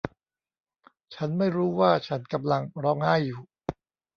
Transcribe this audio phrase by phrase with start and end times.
[1.13, 3.41] ฉันไม่รู้ว่าฉันกำลังร้องไห้อยู่